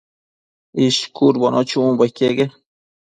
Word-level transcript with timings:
ishcudbono 0.85 1.59
chunbo 1.69 2.03
iqueque 2.09 2.45